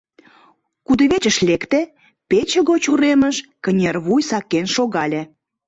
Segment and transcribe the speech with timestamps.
[0.85, 1.79] Кудывечыш лекте,
[2.29, 5.21] пече гоч уремыш кынервуй сакен шогале.